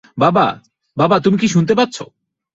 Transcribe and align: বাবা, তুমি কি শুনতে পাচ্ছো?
বাবা, 0.17 0.45
তুমি 1.23 1.37
কি 1.37 1.47
শুনতে 1.47 1.73
পাচ্ছো? 1.75 2.03